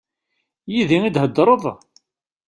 Yid-i 0.73 0.91
i 1.07 1.09
d-theddreḍ? 1.13 1.63